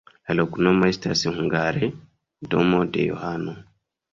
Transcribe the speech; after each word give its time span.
La 0.27 0.35
loknomo 0.37 0.87
estas 0.93 1.21
hungare: 1.35 1.91
domo 2.55 2.81
de 2.97 3.07
Johano. 3.11 3.55